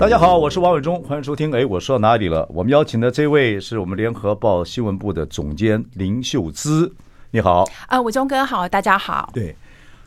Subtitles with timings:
[0.00, 1.54] 大家好，我是王伟忠，欢迎收听。
[1.54, 2.48] 哎，我说到哪里了？
[2.54, 6.90] 我们邀请的这位是我们联合报新闻部的总监林秀芝，
[7.32, 7.66] 你好。
[7.86, 9.28] 啊，伟忠哥好，大家好。
[9.34, 9.54] 对，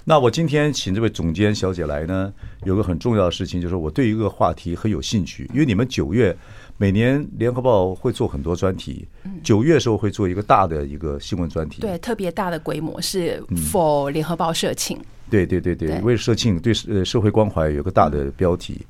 [0.03, 2.33] 那我今天请这位总监小姐来呢，
[2.63, 6.35] 有个很重要的事情，就是我对一个话题很有兴趣，因为你们九月
[6.75, 9.07] 每年联合报会做很多专题，
[9.43, 13.39] 九月的时候会做一个大的一个新闻专题，对，特别大的规模是
[13.71, 14.97] for 联合报社庆，
[15.29, 18.83] 对对对对，为社庆对呃社会关怀有个大的标题。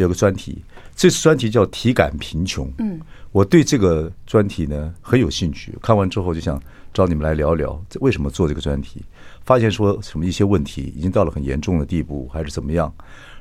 [0.00, 0.62] 有个专题，
[0.96, 2.70] 这次专题叫“体感贫穷”。
[2.78, 3.00] 嗯，
[3.32, 5.76] 我对这个专题呢很有兴趣。
[5.82, 6.60] 看完之后就想
[6.92, 9.02] 找你们来聊聊，为什么做这个专题？
[9.44, 12.92] 发现说什么一些问题已经到了很严重的地步，还是怎么样？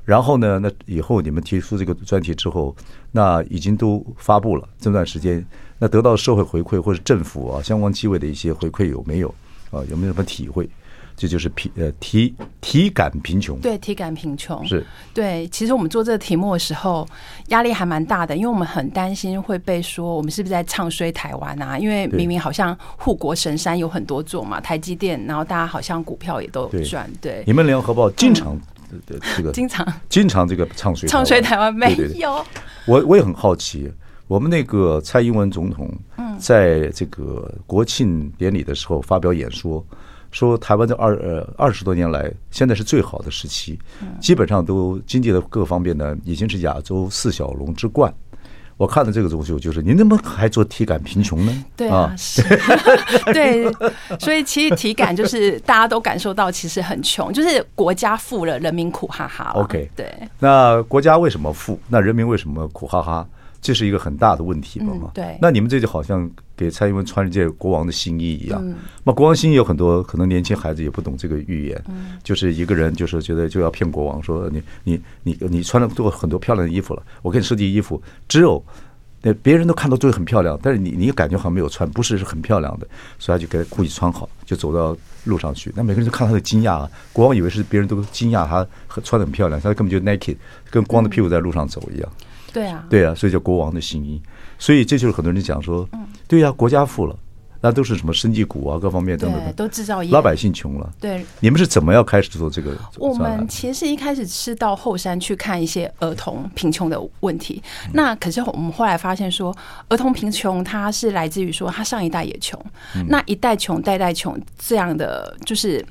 [0.06, 2.76] 然后呢，那以后你们提出这个专题之后，
[3.12, 5.46] 那已经都发布了这段时间，
[5.78, 9.30] 那得到社会回馈或者政府啊相关机构的一些回馈有没有？
[9.72, 10.68] 啊，有没有什么体会？
[11.20, 14.82] 这就是贫呃体体感贫穷，对，体感贫穷是
[15.14, 15.46] 对。
[15.50, 17.06] 其实我们做这个题目的时候，
[17.48, 21.78] 压力还蛮大的，因为我们很担心会被说我们是不是在唱衰台湾啊？
[21.78, 27.12] 因为明明好像护国神山有很多座嘛，台积电，然后大家好像股票也都有赚。
[27.20, 28.58] 对，你们联合报经常
[29.06, 32.42] 的这个 经常经常这个唱衰唱衰台湾没有？
[32.86, 33.92] 我我也很好奇，
[34.26, 35.92] 我们那个蔡英文总统
[36.40, 39.86] 在这个国庆典礼的时候发表演说。
[40.32, 43.78] 说台湾这二呃二十多年来，现在是最好的时期，
[44.20, 48.14] 基本上都经济的各方面呢，已经是亚洲四小龙之冠。
[48.78, 51.66] 我看的这个东西我就是，你怎么还做体感贫穷呢？
[51.76, 52.42] 对啊，是，
[53.34, 53.70] 对，
[54.20, 59.52] 所以其实体感就是大家都感受到，其实很穷，就是国家富了，人民苦哈哈。
[59.56, 61.78] OK，对，那国家为什么富？
[61.90, 63.28] 那人民为什么苦哈哈？
[63.60, 64.94] 这是一个很大的问题嘛？
[64.96, 68.62] 嗯、对，那你们这就好像给蔡英文穿了件国王的新衣一样。
[69.06, 78.62] 那、嗯、国王新衣有很多可能年轻孩子也不懂这个语言，嗯、就是一个人就是觉得就要骗国王说你你你你穿了多很多漂亮的衣服了，我给你设计衣服，只有
[79.22, 82.86] 那别人都看到都很漂亮，但是你你感觉好像没有穿，不是是很漂亮的，
[83.18, 85.72] 所以他就给他故意穿好，就走到路上去。
[85.74, 88.68] 那每个人都看他的惊讶啊，国王以为是别人都惊讶他
[89.02, 90.36] 穿的很漂亮，他根本就 naked，
[90.70, 92.10] 跟光着屁股在路上走一样。
[92.20, 94.20] 嗯对啊，对啊，所以叫国王的新衣，
[94.60, 95.88] 所以这就是很多人讲说，
[96.28, 97.16] 对呀，国家富了，
[97.62, 100.90] 那都是什么生技股啊，各方面等等，都制造业，老百姓穷了。
[101.00, 102.78] 对，你们是怎么要开始做这个？
[102.98, 109.56] 我们其实一开始是到后山去看一些儿童贫穷的问题，那可是我们后来发现说，
[109.88, 112.62] 儿童贫穷它是来自于说他上一代也穷，
[113.08, 115.84] 那一代穷代代穷这样的就是。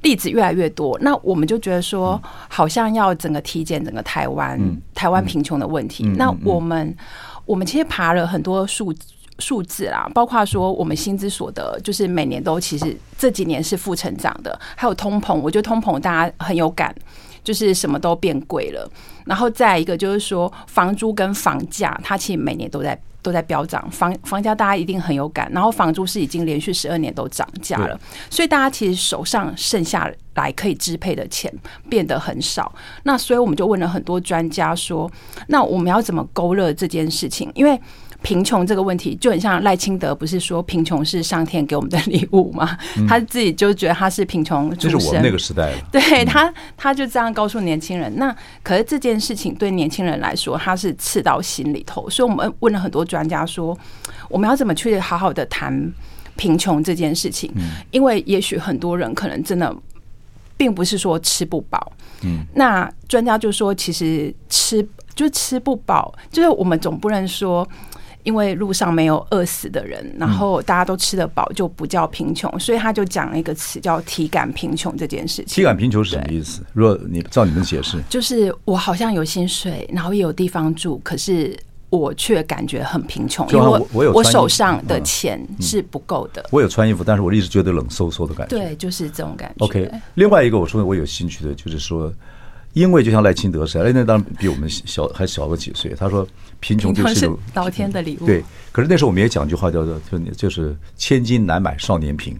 [0.00, 6.02] 例子越来越多，那我们就觉得说，好像要整个体检整个台湾，嗯、台湾贫穷的问题。
[6.06, 6.96] 嗯嗯、那我们
[7.46, 8.94] 我们其实爬了很多数
[9.38, 16.94] 数字啦，包括说我们薪资所得，就是每年都其实这几年是负成长的，还有通膨，我觉得通膨大家很有感，
[17.42, 18.90] 就是什么都变贵了。
[19.24, 23.00] 然后再一个就是说，房租跟房价，它其实每年都在。
[23.26, 27.98] 都在飙涨，房房价大家一定很有感，然后房租是已经连续十二年都涨价了，
[28.30, 31.52] 所以大家其实手上剩下来可以支配的钱
[31.90, 32.72] 变得很少。
[33.02, 35.10] 那所以我们就问了很多专家说，
[35.48, 37.50] 那我们要怎么勾勒这件事情？
[37.56, 37.80] 因为
[38.26, 42.76] 贫穷这个问题就很像赖清德，不是说贫穷是上天给我们的礼物吗？
[42.96, 45.78] 嗯、他自己就觉得他是贫穷出身，就是我们那个时代了。
[45.92, 48.12] 对他，他就这样告诉年轻人。
[48.16, 52.10] 那可是这件事情对年轻人来说，他是刺到心里头。
[52.10, 53.78] 所以我们问了很多专家说，
[54.28, 55.92] 我们要怎么去好好的谈
[56.34, 57.48] 贫穷这件事情？
[57.92, 59.72] 因为也许很多人可能真的
[60.56, 61.92] 并不是说吃不饱。
[62.22, 64.84] 嗯，那专家就说，其实吃
[65.14, 67.64] 就吃不饱，就是我们总不能说。
[68.26, 72.58] 因为路上没有饿死的人，然后大家都吃得饱，就不叫贫穷。
[72.58, 75.54] 所以他就讲了一个词叫“体感贫穷”这件事情。
[75.54, 76.60] 体感贫穷是什么意思？
[76.72, 81.56] 如果你照你们解释，就是我好像有薪水，然后也有地方住，可是
[81.88, 86.44] 我却感觉很贫穷，因为我我有我手上的钱是不够的。
[86.50, 88.58] 我有穿衣服，但是我一直觉得冷飕飕的感觉。
[88.58, 89.64] 对，就是这种感觉。
[89.64, 92.12] OK，另外一个我说我有兴趣的就是说。
[92.76, 95.94] 因为就像赖清德似的，赖清德当然比我们小还小个几岁。
[95.98, 96.28] 他说
[96.60, 98.26] 贫穷就是一种老天的礼物。
[98.26, 102.34] 对，可是那时候我们也讲句话叫做就就是千金难买少年贫，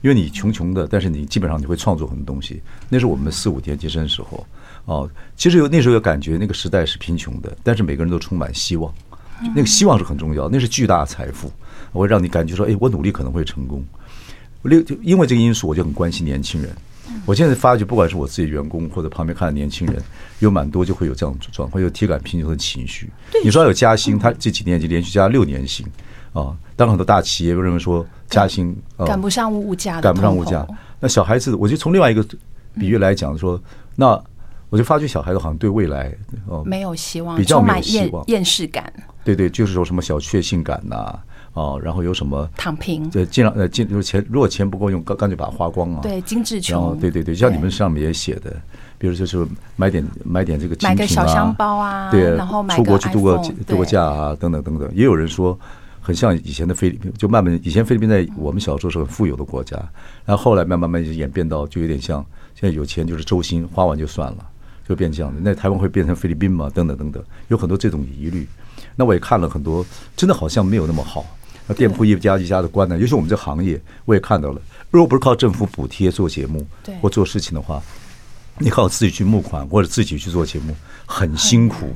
[0.00, 2.62] 因为你穷穷的，但是你基本上你会创作很多东西。
[2.88, 4.46] 那是我们四五年级生的时候
[4.86, 8.90] 哦，其实有那时候有感觉那个时代是贫穷的，但是每个人都充满希望
[9.54, 11.52] 那个希望是很重要，那是巨大的财富，
[11.92, 13.84] 我会让你感觉说，哎，我努力可能会成功。
[14.62, 16.74] 六因为这个因素，我就很关心年轻人。
[17.24, 20.02] 我现在发觉，不管是我自己员工或者旁边看的年轻人，
[20.40, 23.10] 有蛮多就会有这样状况，有体感贫穷的情绪。
[23.44, 25.86] 你说有加薪，他这几年已经连续加六年薪
[26.32, 26.56] 啊。
[26.76, 28.76] 当然很多大企业认为说加薪
[29.06, 30.66] 赶不上物价，赶不上物价。
[30.98, 32.24] 那小孩子，我就从另外一个
[32.74, 33.60] 比喻来讲说，
[33.96, 34.20] 那
[34.68, 36.12] 我就发觉小孩子好像对未来
[36.46, 38.92] 哦没有希望，比较没有希望，厌世感。
[39.22, 41.18] 对对，就是说什么小确幸感呐。
[41.54, 43.10] 哦，然后有什么躺平？
[43.10, 46.00] 对，尽量呃尽就是钱，如果钱不够用，干干脆把它花光啊。
[46.02, 46.80] 对，精致穷。
[46.80, 48.56] 然后对对对，像你们上面也写的，
[48.96, 49.46] 比如就是
[49.76, 54.90] 买点买点这个精品啊，买个小香包啊，对，然后出国去度个度个假啊，等等等等。
[54.94, 55.58] 也有人说，
[56.00, 59.76] 很像以前的菲律宾，就慢慢以前菲律宾在我们小时候是很富有的国家，
[60.24, 62.24] 然后后来慢慢慢就演变到就有点像
[62.54, 64.46] 现在有钱就是周薪，花完就算了，
[64.88, 65.38] 就变这样的。
[65.42, 66.70] 那台湾会变成菲律宾吗？
[66.74, 68.48] 等等等等，有很多这种疑虑。
[68.96, 69.84] 那我也看了很多，
[70.16, 71.26] 真的好像没有那么好。
[71.66, 74.60] 那店铺一家一家的关呢，尤其我们这行业，我也看到了。
[74.90, 76.66] 如果不是靠政府补贴做节目，
[77.00, 77.82] 或做事情的话，
[78.58, 80.74] 你靠自己去募款或者自己去做节目，
[81.06, 81.88] 很辛苦。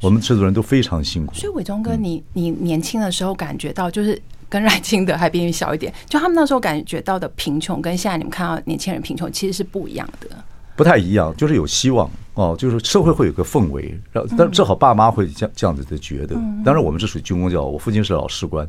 [0.00, 1.34] 我们制作人都非常辛苦。
[1.34, 10.28] 所以伟忠哥，你你年轻的时候感觉到，就是跟赖清德还比你小一点，就他们那时候感觉到的贫穷，跟现在你们看到年轻人贫穷，其实是不一样的。
[10.74, 16.34] 不太一样，就是有希望哦，就是社会会有个氛围，然后但正好爸妈会这样这样子的觉得。
[16.64, 18.66] 当然，我们是属于军工教，我父亲是老士官。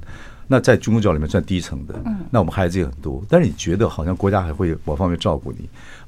[0.51, 1.95] 那在军工教里面算低层的，
[2.29, 5.59] 那我们孩子也很多，但是你觉得好像国家还会某方面照顾你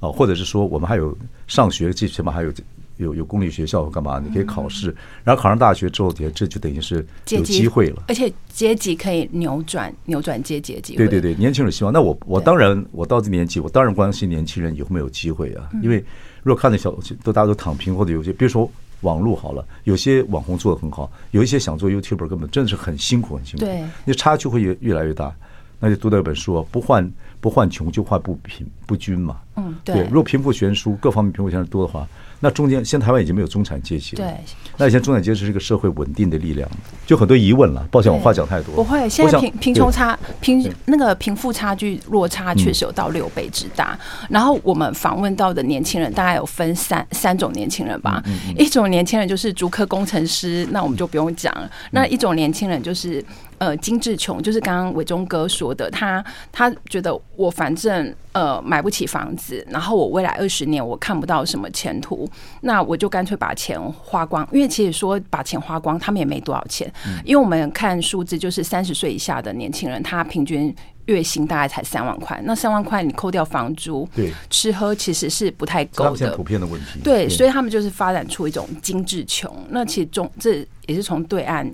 [0.01, 1.17] 啊，或者是说我们还有
[1.47, 2.51] 上学，最起码还有
[2.97, 4.19] 有有公立学校干嘛？
[4.19, 4.93] 你可以考试，
[5.23, 10.97] 然后考上大学之后，这这就等于是有机会了，而且阶级可以扭转扭转阶级的机会。
[10.97, 11.93] 对对对，年轻人希望。
[11.93, 16.03] 那我我当然我到这年纪，我当然关心年轻人有没有机会啊，因为
[16.43, 16.93] 如果看到小
[17.23, 18.69] 都大家都躺平，或者有些比如说。
[19.03, 23.65] 网络好了，有些网红做的很好，有一些想做 YouTuber 根本真的是很辛苦，很辛苦。
[23.65, 25.31] 对，那差距会越越来越大。
[25.79, 27.09] 那就读到一本书，不患
[27.39, 29.39] 不患穷，就患不贫不均嘛。
[29.55, 30.03] 嗯，对。
[30.05, 32.07] 如果贫富悬殊各方面贫富悬殊多的话。
[32.43, 34.21] 那中间，现在台湾已经没有中产阶级了。
[34.21, 34.33] 对，
[34.75, 36.69] 那以前中产阶级是一个社会稳定的力量，
[37.07, 37.87] 就很多疑问了。
[37.89, 38.75] 抱歉，我话讲太多。
[38.75, 43.97] 不会，现在贫贫穷差贫那个贫富差距落差确实有到六倍之大。
[44.29, 48.21] 然后我们访问到的年轻人大概有分三三种年轻人吧。
[48.57, 51.71] 一种年轻人就是竹科工程师，那我们就不用讲了。
[51.91, 53.23] 那一种年轻人就是。
[53.63, 56.21] 呃，精致穷就是刚刚伟忠哥说的，他
[56.51, 62.29] 他觉得我反正呃买不起房子，然后我未来二十年我看不到什么前途，
[62.59, 64.45] 那我就干脆把钱花光。
[64.51, 66.91] 因为其实说把钱花光，他们也没多少钱。
[67.23, 70.75] 因为我们看数字，就是三十岁以下的年轻人，他平均
[71.05, 72.37] 月薪大概才三万块。
[72.43, 76.35] 那三万块你扣掉房租、对吃喝，其实是不太够的。
[76.35, 76.99] 普遍的问题。
[77.01, 79.49] 对，所以他们就是发展出一种精致穷。
[79.69, 81.71] 那其实中这也是从对岸。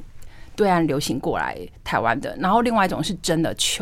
[0.59, 3.81] 对岸流行过来台湾的，然后另外一种是真的穷，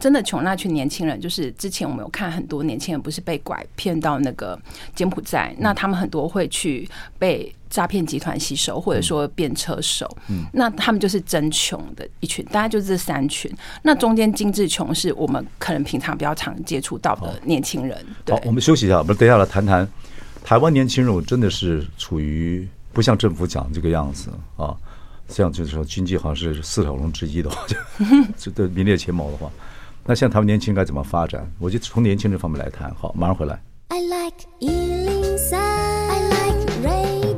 [0.00, 0.42] 真的穷。
[0.42, 4.60] 那群年轻人就是之前我们有看很多年轻人不是被拐骗到那个
[4.92, 10.04] 柬埔寨，那他们很多会去被诈骗集团吸收，或者说变车手。
[10.28, 13.48] 嗯那他们就是真穷的一群，大概就是这三群。
[13.82, 17.96] 那中间精致穷是我们可能平常比较常接触到的年轻人。
[18.28, 19.88] 好，我们休息一下，我们等一下来谈谈
[20.42, 24.74] 台湾年轻人，我真的是处于不像政府讲这个样子啊。
[25.28, 27.66] 这样就是说，经济好像是四小龙之一的话，
[28.38, 29.50] 就这名列前茅的话，
[30.04, 31.50] 那像他们年轻人该怎么发展？
[31.58, 32.94] 我就从年轻这方面来谈。
[32.94, 33.60] 好，马上回来。
[33.88, 37.36] I like 103, I like radio。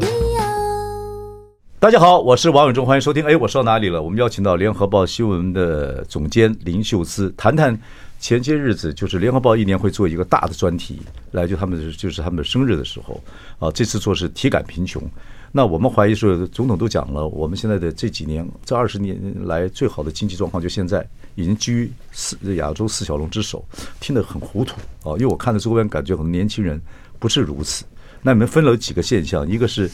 [1.81, 3.25] 大家好，我是王永忠，欢迎收听。
[3.25, 4.03] 哎，我说到哪里了？
[4.03, 7.77] 我们邀请到联合报新闻的总监林秀姿，谈谈
[8.21, 11.01] 前些日子就是联合报一年会做一个大的专题，
[11.33, 13.21] 来就他们就是他们的生日的时候
[13.59, 15.03] 啊，这次做是体感贫穷。
[15.51, 23.65] 那我们怀疑说，总统都讲了，我们现在的这几年，这二十年来最好的经济状况，就现在已经居四亚洲四小龙之首，
[23.99, 25.17] 听得很糊涂啊！
[25.17, 26.81] 因为我看到周边感觉，很多年轻人
[27.19, 27.85] 不是如此。
[28.21, 29.91] 那你们分了几个现象，一个是，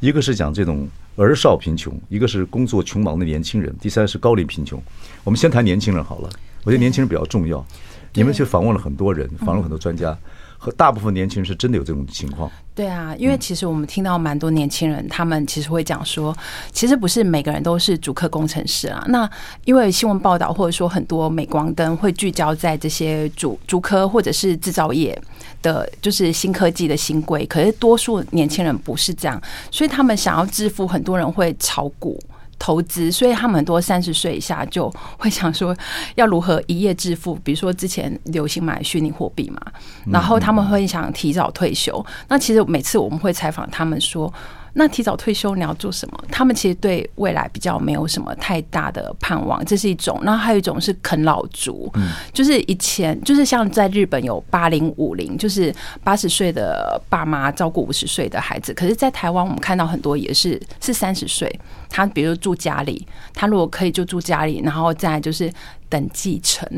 [0.00, 4.82] 一个是讲这种儿少贫穷，一个是工作穷忙的年轻人，第三是高龄贫穷。
[5.22, 6.28] 我们先谈年轻人好了，
[6.64, 7.64] 我觉得年轻人比较重要。
[8.12, 10.18] 你们去访问了很多人，访问很多专家。
[10.58, 12.50] 和大部分年轻人是真的有这种情况。
[12.74, 16.36] 对啊，因为其实我们听到蛮多年轻人，他们其实会讲说，
[16.72, 19.02] 其实不是每个人都是主科工程师啊。
[19.08, 19.28] 那
[19.64, 25.18] 因为新闻报道或者说很多镁光灯会聚焦在这些主主科或者是制造业
[25.62, 27.46] 的，就是新科技的新贵。
[27.46, 32.22] 可是多数年轻人不是这样，所以他们想要致富，很多人会炒股。
[32.58, 35.76] 投资，所以他们很多三十岁以下就会想说
[36.14, 39.60] 要如何一夜致富，比如说之前流行买虚拟货币嘛，
[40.06, 42.04] 然后他们会想提早退休。
[42.28, 44.32] 那其实每次我们会采访他们说，
[44.78, 46.24] 那提早退休你要做什么？
[46.30, 50.20] 他们其实对未来比较没有什么太大的盼望，这是一种。
[50.22, 58.74] 然后还有一种是啃老族，嗯，就是以前就是像在日本有八零五零，就是八十岁的爸妈照顾五十岁的孩子。
[58.74, 61.50] 可是，在台湾我们看到很多也是是三十岁，
[61.88, 65.50] 他比如住家里，他如果可以就住家里，然后再就是。
[65.88, 66.68] 等继承，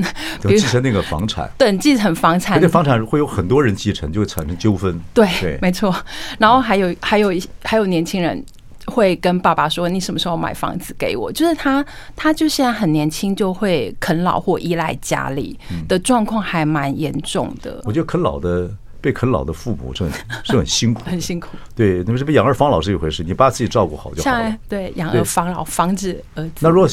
[0.40, 4.98] 等继承那个房产，等继承房产，而且房产会有很多人继承，就会产生纠纷。
[5.14, 5.94] 对，对没错。
[6.38, 8.44] 然后还有还有还有年轻人
[8.86, 11.84] 会跟爸爸说：“你什么时候买房子给我？”就是他
[12.16, 17.80] 他就现在很年轻，就会啃老或依赖家里的状况还蛮严重的。
[17.84, 18.70] 我觉得啃老的。
[19.00, 20.12] 被啃老的父母是很
[20.44, 21.48] 是很辛苦， 很辛苦。
[21.74, 24.56] 对，那么这边养儿防老是一回事，你把自己照顾好就好了。
[24.68, 26.52] 对，养儿防老，防止儿子。
[26.60, 26.88] 那如果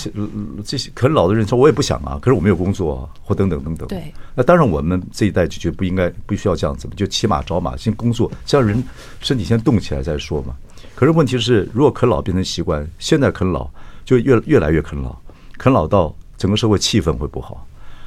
[0.63, 3.87] 这些啃老的人说，我也不想啊，可是我没有工作啊，或等等等等。
[3.87, 4.13] 对。
[4.35, 8.83] 那当然，我们这一代就觉得不应该，不需要这样子，就骑马找马，先工作，先让人
[9.21, 10.55] 身体先动起来再说嘛。
[10.93, 13.67] 可是问题是，如果啃老变成习惯，现在啃老
[14.03, 15.15] 就越越来越啃老，
[15.57, 17.65] 啃老到整个社会气氛会不好，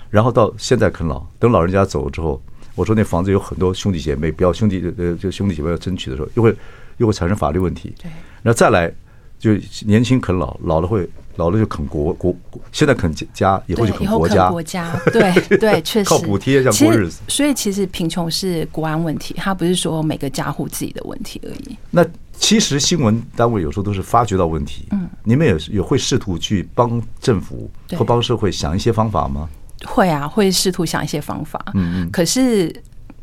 [0.08, 2.40] 然后到现在啃老，等老人家走了之后。
[2.78, 6.54] 我说那房子有很多兄弟姐妹，不要兄弟呃，就兄弟姐妹要争取的时候，又会
[6.98, 7.92] 又会产生法律问题。
[8.00, 8.08] 对，
[8.42, 8.88] 那再来
[9.36, 9.50] 就
[9.84, 12.32] 年轻啃老，老了会老了就啃国国，
[12.70, 14.48] 现在啃家，以后就啃国家。
[14.54, 17.20] 国家对对，确实靠补贴这样过日子。
[17.26, 21.76] 所以其实贫穷是国安问题，它不是说每个家户自己的问题而已。
[21.90, 29.48] 那其实新闻单位有时候都是发觉到问题，嗯，你们也也会试图去帮政府或帮社会想一些方法吗？
[29.86, 31.60] 会啊，会试图想一些方法。
[31.74, 32.74] 嗯嗯，可是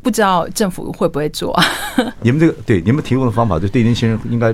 [0.02, 1.64] 不知道政府会不会做啊？
[2.22, 4.50] 你们这个对你们提供的方法，就对年轻人应该，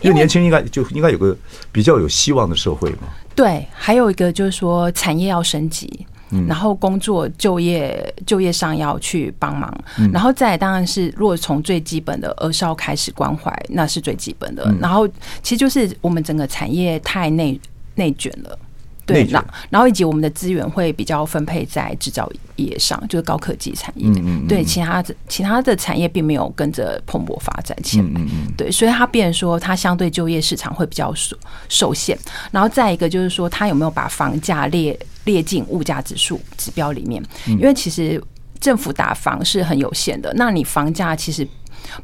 [0.00, 1.36] 因为年轻人应该就应该有个
[1.70, 3.08] 比较有希望的社会嘛。
[3.34, 6.06] 对，还有一个就是说产业要升级，
[6.48, 9.70] 然后工作就业就业上要去帮忙，
[10.10, 14.74] 然后再当然是如果从最基本的儿少开始关怀，那是最基本的。
[14.80, 15.06] 然后
[15.42, 17.60] 其实就是我们整个产业太内
[17.94, 18.58] 内卷了。
[19.06, 24.08] 对，那然后以及我们的资源会比较分配在制造业上，就是高科技产业。
[24.08, 28.04] 嗯嗯，对，其他的其他的产业并没有跟着蓬勃发展起来。
[28.04, 28.52] 嗯嗯。
[28.56, 31.36] 对，所以它变成说，它相对就业市场会比较受
[31.68, 32.18] 受限。
[32.50, 37.22] 然后再一个就是说，它有没有把房价列列进物价指数指标里面？
[37.46, 38.20] 因为其实
[38.58, 41.46] 政府打房是很有限的，那你房价其实。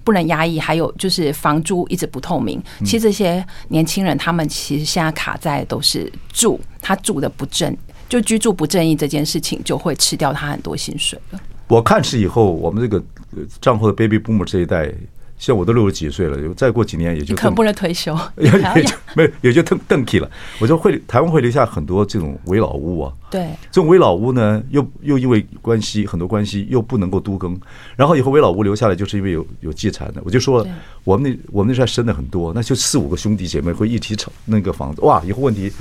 [0.04, 2.62] 不能压抑，还有就是房租一直不透明。
[2.84, 7.76] 其实这些年轻人，他们其实现在卡在都是住，他住的不正，
[8.08, 11.40] 就居住不正义这件事情，就会吃掉他很多薪水了。
[11.68, 13.02] 我看是以后我们这个
[13.60, 14.92] 账户的 baby boomer 这一代。
[15.42, 20.30] 像我都六十几岁了，再过几年也就可不能退休， 也就没也就邓邓起了。
[20.60, 23.12] 我就会台湾会留下很多这种危老屋啊。
[23.28, 27.60] 对，这种危老屋呢，又又因为关系很多关系又不能够都更，
[27.96, 30.22] 然后以后危老屋留下来就是因为有有继承的。
[30.24, 30.64] 我就说
[31.02, 35.72] 我们那我们那时候生的很多，那就四五个兄弟姐妹会一起炒那个房子，哇，以后问题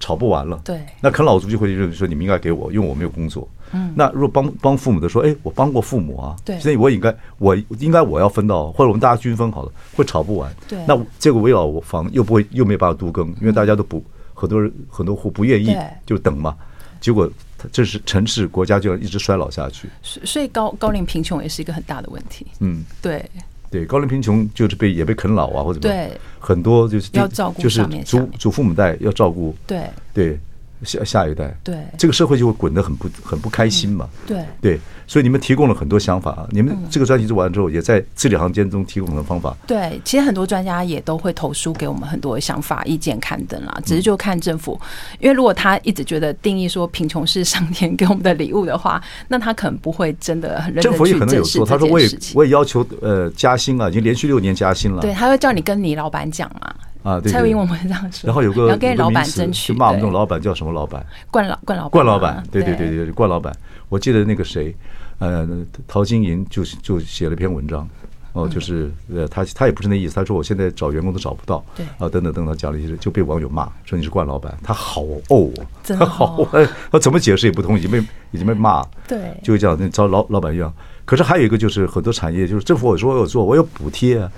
[0.00, 0.60] 吵不完了。
[0.64, 3.48] 对，那啃老族就会认为说你们应该给我，因为我没有工作。
[3.72, 10.50] 嗯，那如果帮帮父母的说，哎，我帮过父母啊，对，所以我应该我应该我要分到，或者我们大家均分好了，会吵不完。
[10.66, 14.02] 对，那这个危老房又不会又没有办法都更，因为大家都不
[14.32, 15.76] 很多人很多户不愿意，
[16.06, 16.56] 就等嘛。
[17.00, 17.30] 结果
[17.70, 19.88] 这是城市国家就要一直衰老下去。
[20.02, 22.46] 所所以高高龄贫穷也是一个很大的问题。
[22.60, 23.24] 嗯，对
[23.70, 29.54] 对，高龄贫穷就是被也被啃老啊，或者对很多就是要照顾，就是祖祖父母代要照顾。
[29.66, 29.82] 对
[30.14, 30.38] 对。
[30.84, 34.08] 下下一代，对这个社会就会滚得很不很不开心嘛。
[34.26, 36.46] 对对，所以你们提供了很多想法啊。
[36.50, 39.56] 你们这个专题做完之后，也在字里行间中提供了方法。
[39.66, 43.80] 对，其实很多专家也都会投书给我们很多想法、意见、刊登啦。
[43.84, 44.80] 只是就看政府，
[45.18, 50.90] 因为如果他一直觉得定义说贫穷是上天给我们的礼物的话，那他可能不会真的很认真。
[50.90, 55.02] 政府也可能有说，他说我也我也要求呃加薪啊，已经连续六年加薪了。
[55.02, 56.74] 对，他会叫你跟你老板讲嘛。
[57.02, 61.04] 啊，对，蔡英文我们这样说，然后有个要跟老板争取，就骂我们这种老板叫什么老板？
[61.30, 63.54] 冠老冠老冠老板，对对对对，冠老板。
[63.88, 64.74] 我记得那个谁，
[65.18, 65.48] 呃，
[65.86, 67.88] 陶晶莹就就写了一篇文章，
[68.32, 76.46] 哦，就是呃，他他也不是那意思，他说我现在找员工都找不到，对，啊，等等等等，讲了一些，就被网友骂说你是惯老板，他好怄啊，他好，
[76.90, 77.98] 他怎么解释也不通，已经被
[78.32, 80.72] 已经被骂，对，就会这样，那招老老板一样。
[81.06, 84.30] 可是还有一个就是很多产业，就是政府我说我有做，我有补贴啊。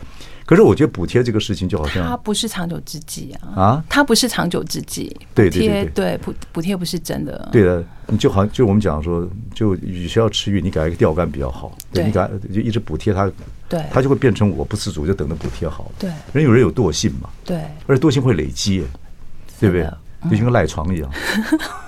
[0.50, 3.54] 可是我觉得补贴这个事情就好像它不是长久之计啊！
[3.54, 5.16] 啊，它不是长久之计。
[5.33, 7.49] 对对对对，补补贴不是真的。
[7.52, 11.78] 对的，你就好像就我们讲说，就与其要吃鱼，你改一个钓竿比较好。
[11.92, 13.30] 对，你改就一直补贴它，
[13.69, 15.90] 对，它就会变成我不自主，就等着补贴好了。
[16.00, 17.30] 对，人有人有惰性嘛。
[17.45, 18.85] 对，而且惰性会累积，
[19.61, 19.88] 对不对？
[20.28, 21.09] 就像个赖床一样。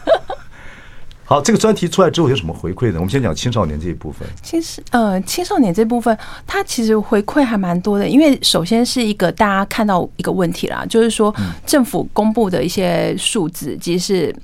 [1.33, 2.97] 好，这个专题出来之后有什么回馈呢？
[2.97, 4.29] 我们先讲青少年这一部分。
[4.43, 6.15] 其实，呃，青少年这部分，
[6.47, 8.07] 它其实回馈还蛮多的。
[8.07, 11.35] 因为首先是一个大家看到一个问题啦，就是说
[11.65, 14.37] 政府公布的一些数字，其实是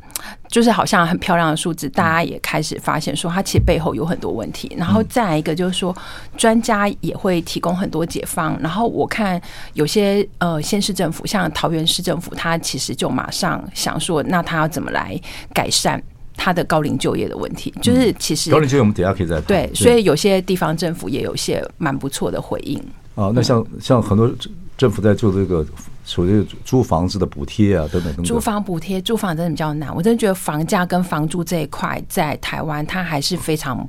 [0.49, 4.75] 就是好像很漂亮的数字，大家也开始发现说它其实背后有很多问题。
[4.75, 5.95] 然后再来一个就是说，
[6.39, 8.59] 专家也会提供很多解方。
[8.63, 9.39] 然后我看
[9.75, 15.21] 有些呃县市政府，像桃园市政府，他其实就马上想说，那他要怎么来
[15.53, 16.03] 改善？
[16.39, 19.45] 他的高龄就业的问题，就是其实高龄就业我们等下可以再谈。
[19.45, 22.79] 对，所以有些地方政府也有些蛮不错的回应。
[23.17, 24.33] 啊，那像像很多
[24.77, 25.67] 政府在做这个
[26.05, 28.25] 所谓租房子的补贴啊，等等等等。
[28.25, 29.93] 租房补贴，租房真的比较难。
[29.95, 33.87] 我真的觉得房价跟房租这一块在台湾，它还是非常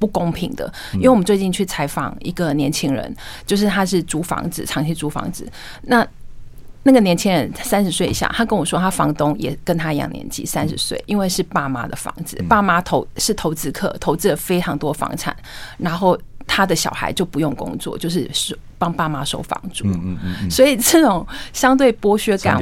[0.00, 0.70] 不公平的。
[0.94, 3.14] 因为我们最近去采访一个年轻人，
[3.46, 5.46] 就是他是租房子，长期租房子，
[5.82, 6.06] 那。
[6.84, 15.36] 那个年轻人三十岁以下，他跟我说，他房东也跟他一样年纪，三十岁，因为是爸妈的房子，爸妈投是投资客，投资了非常多房产，
[15.78, 19.86] 然后他的小孩就不用工作，就是是帮爸妈收房租。
[19.86, 20.50] 嗯嗯嗯。
[20.50, 22.58] 所以这种相对剥削感，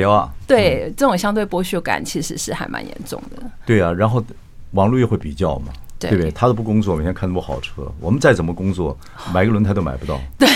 [0.47, 3.43] 对这种相对剥削感，其实是还蛮严重的。
[3.65, 4.23] 对啊，然后
[4.73, 5.73] 网络又会比较嘛。
[6.09, 6.31] 对不对？
[6.31, 8.97] 他都不工作，每天开那么多好车，我们再怎么工作，
[9.35, 10.19] 买个轮胎都买不到。
[10.39, 10.49] 对，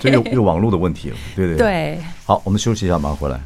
[0.00, 1.98] 这又又网络的问题了，对对对。
[2.26, 3.40] 好，我们休息一下，马上回来。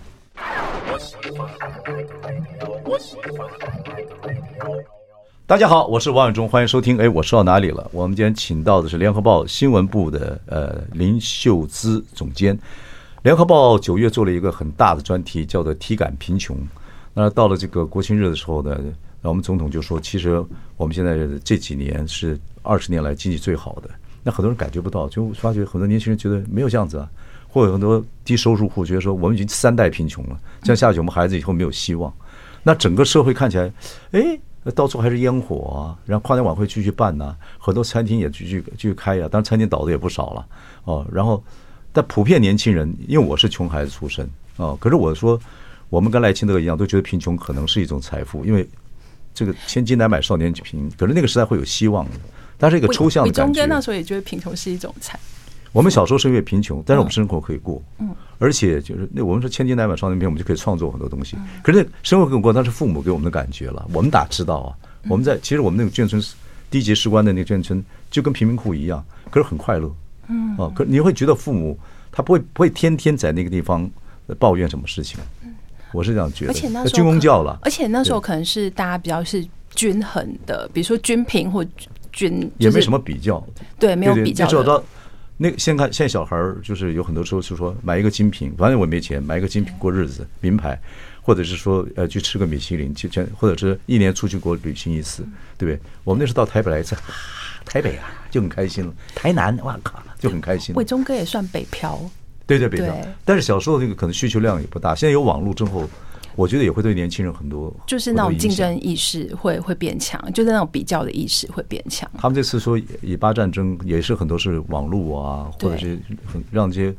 [5.46, 6.98] 大家好，我是王永忠，欢迎收听。
[6.98, 7.88] 哎，我说到哪里了？
[7.92, 12.58] 我们今天请到的是联合报新闻部的呃林秀姿总监。
[13.22, 16.56] 联合报九月做了一个很大的专题，叫做“体感贫穷”。
[17.14, 18.76] 那到了这个国庆日的时候呢？
[19.20, 20.44] 那我们总统就说，其实
[20.76, 23.90] 我们现在这几年是二十年来经济最好的。
[24.22, 27.08] 那很多人感觉不到，就发觉很多年轻人觉得没有这样子啊，
[27.48, 32.12] 或者很多低收入户觉得说，我们已经三代贫穷了，这样下去我们孩子以后没有希望。
[32.62, 33.72] 那整个社会看起来，
[34.10, 34.38] 哎，
[34.74, 40.46] 到处还是烟火啊，然后跨年晚会继续办呐，很多餐厅也继续继续开呀，当然餐厅倒的也不少了
[40.84, 41.06] 哦。
[41.12, 41.42] 然后，
[41.92, 45.40] 但普遍年轻人，因为我是穷孩子出身哦，可是我说，
[45.88, 48.68] 我们跟赖清德一样，都觉得贫穷可能是一种财富，因为。
[49.36, 52.12] 这个千金难买少年贫，可是那个时代会有希望的，
[52.56, 53.44] 但是一个抽象的感觉。
[53.44, 55.20] 中间那时候也觉得贫穷是一种财。
[55.72, 61.36] 我们小时候是因为贫穷，但是我们生活可以过，嗯，而且就是那我们说千金难买少年贫，我们就可以创作很多东西。
[61.62, 63.86] 可是那生活可以过，那是父母给我们的感觉了。
[63.92, 64.72] 我们哪知道啊？
[65.06, 66.22] 我们在其实我们那个眷村
[66.70, 69.94] 低级士官的那个眷村，就跟贫民窟一样，可是很快乐，
[70.28, 70.72] 嗯啊。
[70.74, 71.78] 可你会觉得父母
[72.10, 73.88] 他不会不会天天在那个地方
[74.38, 75.20] 抱怨什么事情。
[75.92, 81.64] 我是这样觉得，而且那时候军公教了，而且那时候可能是大家比较是均衡的，比如说均平或
[82.12, 83.44] 均也没什么比较，
[83.78, 84.44] 对，没有比较。
[84.44, 84.82] 你知道，
[85.36, 90.78] 那个先看现在小孩儿就是有很多时候是说买一个精品，反正我没钱，买一个精品过日子，名牌，
[91.20, 95.22] 或者是说呃去吃个米其林，去全，或者是一年出去国旅行一次，
[95.58, 95.78] 对不对？
[96.04, 96.96] 我们那时候到台北来一次，
[97.64, 100.74] 台北啊就很开心了，台南哇靠就很开心。
[100.74, 102.00] 伟忠哥也算北漂。
[102.46, 102.94] 对对，北漂。
[103.24, 105.82] 但是小时候那个可能需求量也不大，现在有网络之后，
[106.36, 112.08] 我觉得也会对年轻人很多，就是那种竞争意识会会变强，就是那种比较的意识会变强。
[112.18, 116.94] 他们这次说以巴战争也是很多是网络啊，或者是很让这些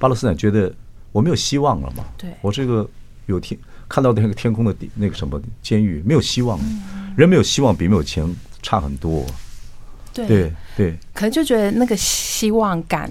[0.00, 0.72] 巴勒斯坦觉得
[1.12, 2.04] 我没有希望了嘛。
[2.16, 2.88] 对，我这个
[3.26, 3.58] 有天
[3.88, 6.58] 看到那个天空的那个什么监狱没有希望，
[7.16, 8.24] 人没有希望比没有钱
[8.62, 9.24] 差很多。
[10.12, 13.08] 对对对，可能就觉得那个希望感。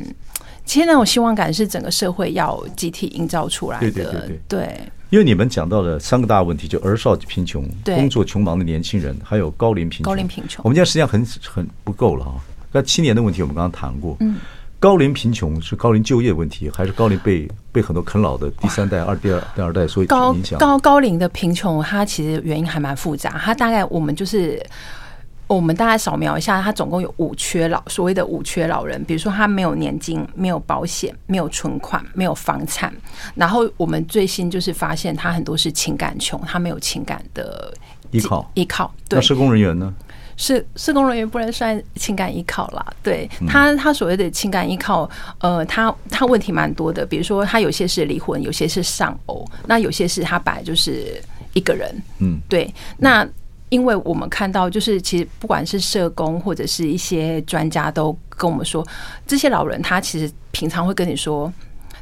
[0.67, 3.89] 其实那种希望感是整个社会要集体营造出来的。
[3.89, 4.79] 对对对对，对。
[5.09, 10.11] 因为你们讲到了三个大问题，就儿少贫穷、工作穷忙的年轻人，还有高龄贫穷。
[10.11, 10.61] 高龄贫穷。
[10.65, 12.35] 我们现在时间很很不够了啊！
[12.73, 14.17] 那青年的问题我们刚刚谈过。
[14.19, 14.35] 嗯。
[14.77, 20.59] 高龄贫穷是高龄就业问题，还是高龄被被很多啃老的第三代、二第二第二代所影响？
[20.59, 23.39] 高高龄的贫穷，它其实原因还蛮复杂。
[23.41, 24.61] 它大概我们就是。
[25.47, 32.93] 我们大概扫描一下，他总共有五缺老，所谓的五缺老人，比如说他没有年金、没有保险、没有存款、没有房产。
[33.33, 37.73] 然后我们最新就是发现，他很多是情感穷，他没有情感的
[38.11, 38.51] 依靠。
[38.55, 38.93] 依靠。
[39.07, 39.17] 对。
[39.17, 39.93] 那社工人员呢？
[40.35, 42.85] 是社工人员不能算情感依靠啦。
[43.01, 51.19] 对他，他所谓的情感依靠，呃，他他问题蛮多的，比如说他有些是离婚，有些是丧偶，那有些是他本来就是
[51.53, 51.89] 一个人。
[52.19, 53.25] 嗯，对，那。
[53.69, 58.85] 因为我们看到，就是其实不管是社工或者是一些专家都跟我们说，
[59.25, 61.51] 这些老人他其实平常会跟你说，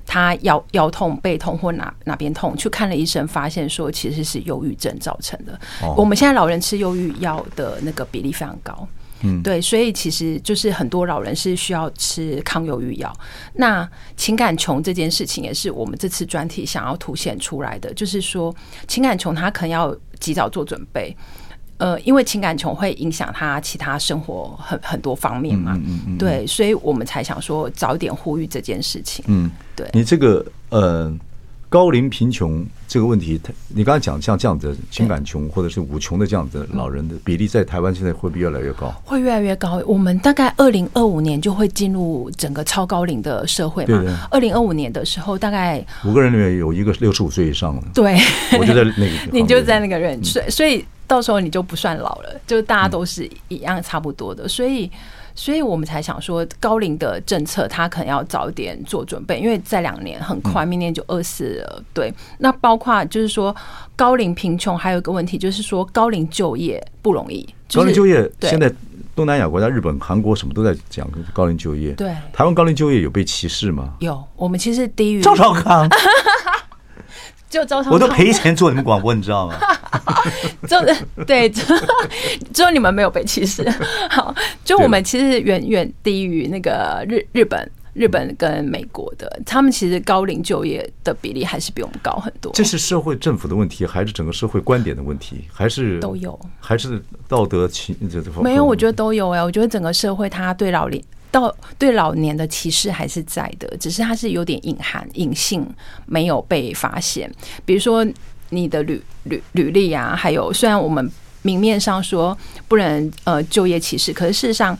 [0.05, 5.59] 他腰腰痛、背痛或哪哪边痛，去看了医生，发现说其实是忧郁症造成的。
[5.97, 8.87] 我们现在老人吃忧郁药的那个比例非常高，
[9.21, 13.11] 嗯，对，所以其实就是很多老人是需要吃抗忧郁药。
[13.55, 18.55] 那情感穷这件事情也是我们这次专题想要凸显出来的，就是说
[18.87, 21.15] 情感穷他可能要及早做准备。
[21.77, 29.23] 呃，因为情感穷会影响他其他生活很很多方面嘛，嗯嗯对，所以我们才想说早点呼吁这件事情。
[29.27, 31.13] 嗯，对，你这个呃。
[31.67, 38.93] 高龄贫穷这个问题，他你刚才讲像这样子情感穷或者是无穷的这样子老人的比例，在台湾现在会不会越来越高？
[39.03, 39.81] 会越来越高。
[39.85, 44.27] 我们大概二零二五年就会进入整个超高龄的社会嘛。
[44.31, 47.87] 二零二五年的时候，大概五个人里面有一个六十五岁以上的。
[47.93, 48.17] 对，
[48.57, 54.91] 我就在那个， 你就在那个人，所以到时候你就不算老了，就大家都是一样差不多的，所以。
[55.37, 61.83] 所以我们才想说，高龄的政策他可能要早点做准备，因为在两年很快，明年就二四了。
[61.93, 63.53] 对，那包括就是说
[63.97, 67.45] 高龄贫穷，还有一个问题就是说高龄就业不容易。
[67.73, 68.73] 高龄就业，现在
[69.13, 71.91] 东南亚国家，日本、韩国什么都在讲高龄就业。
[71.95, 73.95] 对，台湾高龄就业有被歧视吗？
[73.99, 75.85] 有，我们其实低于赵少康。
[77.49, 79.55] 就招商，我都赔钱做你们广播，你知道吗？
[80.67, 81.61] 就对，就
[82.53, 83.67] 只有你们没有被歧视。
[84.09, 92.51] 好，就我们其实远远低于那个日日本、日本跟美国的，他们其实高龄就业的比例还是比我们高很多。
[92.53, 96.39] 这是社会政府的问题，还是整个社会观点的问题，还是都有？
[96.59, 99.43] 还是道德情这没有，我觉得都有哎。
[99.43, 101.03] 我觉得整个社会他对老龄。
[101.31, 105.67] 到对老年的歧视还是在的，只是它是有点隐含、隐性，
[106.05, 107.29] 没有被发现。
[107.65, 108.07] 比如说
[108.49, 114.77] 你的履履履历啊，还有虽然我们明面上说不能呃就业歧视，可是事实上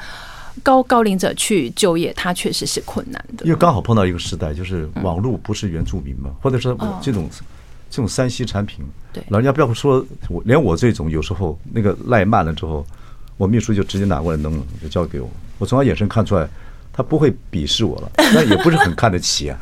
[0.63, 3.45] 高高龄者去就业，他确实是困难的。
[3.45, 7.29] 因为刚好碰到一个时代，就是网络不是原住民嘛，或者说这种
[7.89, 12.85] 这种三 C 产品，对，老人家不要说我，连我这种有时候那个赖慢了之后。
[13.37, 15.29] 我秘书就直接拿过来弄了，就交给我。
[15.57, 16.47] 我从他眼神看出来，
[16.93, 19.59] 他不会鄙视我了，但也不是很看得起啊。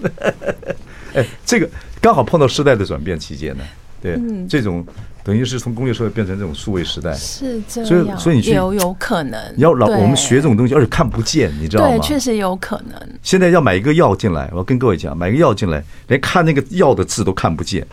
[1.14, 1.68] 哎，这个
[2.00, 3.64] 刚好碰到时代的转变期间呢。
[4.00, 4.84] 对，这种
[5.22, 7.88] 等于是从工业社会变成这种数位时代，是这样。
[7.88, 11.96] 所以，所以你去有有可能要老我们学这种东西，而且看不见，你知道吗？
[11.96, 13.00] 对，确实有可能。
[13.22, 17.86] 现在要买一个药进来，我跟各位讲，买一个药进来，连看那个药的字都看不见。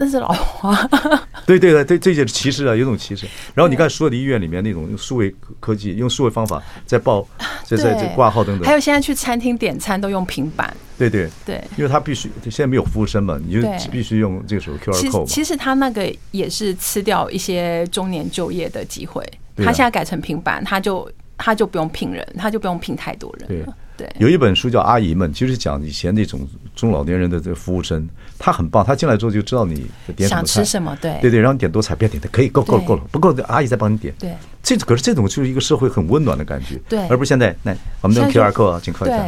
[0.00, 0.74] 那是老花，
[1.44, 3.26] 对对对对，这就是歧视啊，有种歧视。
[3.54, 7.28] 然后你看所有的医院里面那种用数位科技、用数位方法在报、
[7.64, 8.66] 在在在挂号等等。
[8.66, 10.74] 还有现在去餐厅点餐都用平板。
[10.96, 15.26] 对对对，因为他必须现在没有服务生嘛，你就必须用这个时候 QR code。
[15.26, 19.22] 其实他那个也是吃掉一些中年就业的机会。
[19.56, 23.76] 他现在改成平板，他就他就不用聘人，他就不用聘太多人了。
[23.98, 28.08] 对，有一本书叫《阿姨们》，就是讲以前那种中老年人的这个服务生，
[28.40, 28.82] 他很棒。
[28.82, 34.12] 他进来之后就知道你点什么菜，想吃什么，对对对，然后你点多菜，别点的，可以够够了够了，不够阿姨再帮你点。
[34.18, 39.24] 对，这可是这种就是一个社会很温暖的感觉，对，而不是现在那我们用 QR code 请客一下，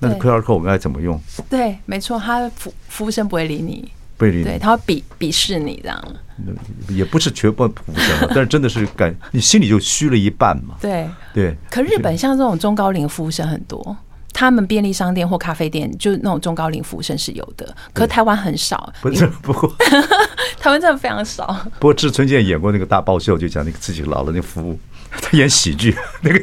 [0.00, 1.18] 那 QR code 我们该怎么用？
[1.48, 6.04] 对，没错，他服服务生不会理你，不会理你，对，他会鄙鄙视你这样。
[6.90, 10.74] 也不是全部服务生， 但是真的是感你心里就虚了一半嘛。
[10.80, 11.56] 对对。
[11.70, 13.96] 可日本像这种中高龄服务生很多。
[14.38, 18.92] 他们便利商店或咖啡店，就是那种中高龄服务生是有的，可是台湾很少。
[19.00, 19.74] 不是，不过
[20.60, 21.46] 台湾真的非常少。
[21.80, 24.78] 不过志村健演过那个大爆笑，就讲那个自己老了那个服务，
[25.22, 26.38] 他演喜剧， 那个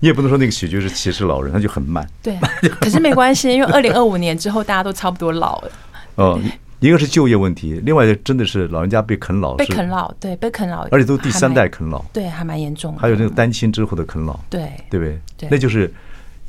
[0.00, 2.06] 你也不能说那个喜剧是歧视老人，他就很慢。
[2.22, 2.38] 对，
[2.78, 5.72] 可是没关系，因为二零二五年之后大家都差不多老了。
[6.16, 6.38] 哦，
[6.80, 13.00] 一个是就业问题，另外一个真的是老人家被啃老，被啃老，对，被啃老，而且都第三代啃老，对，还蛮严重的。
[13.00, 15.18] 还有那个单亲之后的啃老，对，对不对？
[15.38, 15.90] 对，那就是。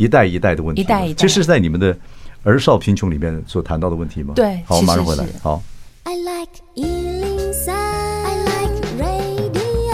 [0.02, 1.96] 一代一代的问题，一代一代，这是在你们的
[2.42, 4.34] 儿少贫穷里面所谈到的问题吗？
[4.36, 5.24] 对，好，马上回来。
[5.44, 5.62] 好。
[6.06, 9.94] I like 103, I like radio。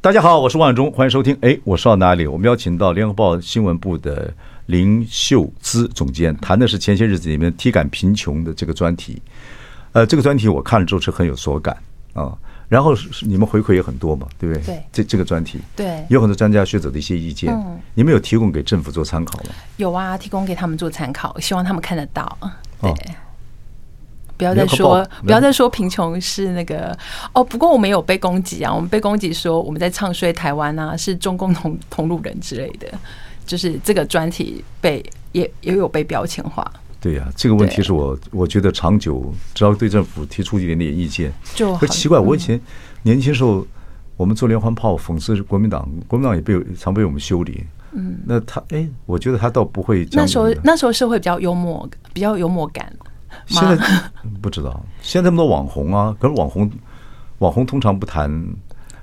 [0.00, 1.36] 大家好，我是王伟忠，欢迎收听。
[1.40, 2.24] 哎，我说到哪里？
[2.24, 4.32] 我们邀请到联合报新闻部的
[4.66, 9.20] 林秀姿总监，谈的是前些日子里面体感贫穷的这个专题。
[9.90, 11.76] 呃，这个专题我看了之后是很有所感
[12.12, 12.32] 啊。
[12.72, 14.64] 然后你们回馈也很多嘛，对不对？
[14.64, 19.50] 对，这这个专题，对，有很多专家学者的一些意见，嗯，你们有提供给政府做参考吗？
[19.76, 22.38] 有啊，提供给他们做参考，希望他们看得到。
[22.80, 22.94] 对，哦，
[24.38, 26.96] 不要再说，不要再说贫穷是那个
[27.34, 27.44] 哦。
[27.44, 32.88] 不过我们有被攻击啊，我们被攻击说我们在唱衰台湾啊，是中共同同路人之类的，
[33.44, 36.72] 就是这个专题被也也有被标签化。
[37.02, 42.16] 对呀、啊，这个问题是我我觉得长久，只要对政府提出一点点意见，就很奇怪。
[42.16, 42.58] 我以前
[43.02, 43.66] 年轻时候，
[44.16, 47.66] 我们做连环炮讽刺国民党，国民党也被常被我们修理。
[47.90, 50.06] 嗯，那他哎，我觉得他倒不会。
[50.12, 52.90] 那时候那时候社会比较幽默，比较幽默感。
[53.48, 53.84] 现在
[54.40, 56.70] 不知道，现在那么多网红啊，可是网红
[57.38, 58.30] 网红通常不谈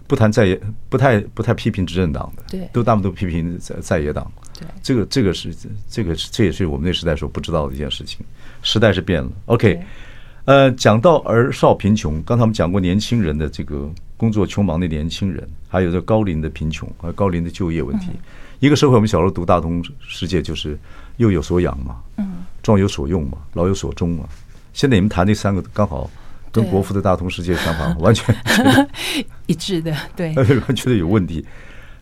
[0.08, 4.32] 不谈在野，不太不太批评执政党的，对，都大部分都批评在在野党。
[4.60, 5.56] 对，这个这个是
[5.89, 8.26] 这个这也是我们那时代时候不知道的一件事情。
[8.62, 9.32] 时代是变了。
[9.45, 9.82] OK，
[10.43, 18.08] 呃，讲到儿少贫穷，刚才我们讲过年轻人的这个工作穷忙的年轻人，还有这高龄的贫穷和高龄的就业问题。
[18.60, 20.78] 一个社会，我们小时候读大同世界，就是
[21.15, 24.28] 幼有所养嘛，嗯，壮有所用嘛，老有所终嘛。
[24.74, 26.12] 现在你们谈那三个，刚好
[26.52, 28.36] 跟国父的大同世界想法 完全
[29.48, 30.34] 一致的，对，
[30.67, 31.45] 完全的有问题。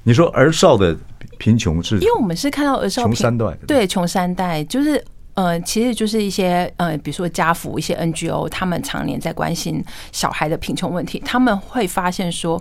[0.02, 0.98] 你说儿少的
[1.38, 1.96] 贫穷是？
[2.00, 5.04] 因为我们是看到儿少穷三代，对，穷三代就是。
[5.38, 12.60] 呃，其实就是一些呃，比如说家福一些 NGO，他们常年在关心小孩的贫穷问题，他们会发现说，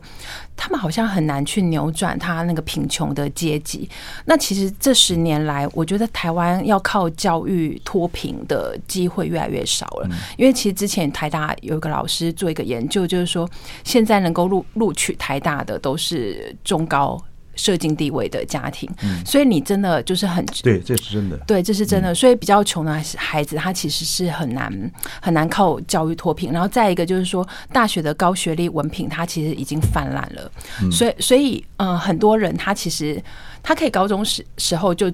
[0.54, 3.88] 他们好像很难去扭转他那个贫穷的阶级。
[4.26, 10.10] 那其实这十年来，我觉得台湾要靠教育脱贫的机会越来越少了。
[10.36, 13.48] 因为其实之前台大有一个老师做一个研究，就是说
[13.84, 17.18] 现在能够录录取台大的都是中高。
[17.56, 18.88] 社经地位的家庭，
[19.24, 22.14] 所以你真的就是很对，这是真的，对，这是真的。
[22.14, 26.52] 所以比较穷的孩子，他其实是很难很难靠教育脱贫。
[26.52, 30.50] 然后再一个就是说，大学的高学历文凭，他其实已经泛滥了。
[30.90, 33.22] 所以，所以，嗯，很多人他其实
[33.62, 35.12] 他可以高中时时候就。